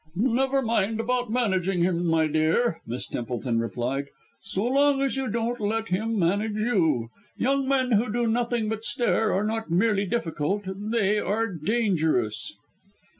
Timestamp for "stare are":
8.83-9.43